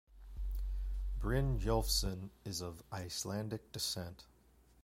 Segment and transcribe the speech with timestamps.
[1.19, 4.25] Brynjolfsson is of Icelandic descent.